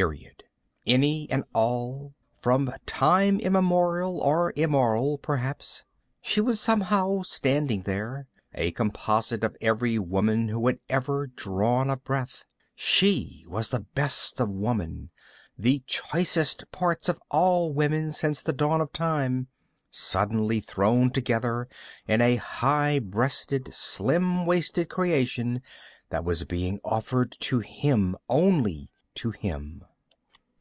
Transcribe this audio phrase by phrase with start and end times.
[0.00, 0.44] Period.
[0.86, 5.84] Any and all, from time immemorial, or immoral, perhaps.
[6.22, 11.96] She was somehow, standing there, a composite of every woman who had ever drawn a
[11.96, 12.44] breath.
[12.76, 15.10] She was the best of woman,
[15.58, 19.48] the choicest parts of all women since the dawn of time,
[19.90, 21.66] suddenly thrown together
[22.06, 25.60] in a high breasted, slim waisted creation
[26.10, 29.82] that was being offered to him, only to him.